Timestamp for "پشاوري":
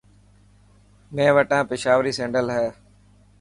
1.69-2.11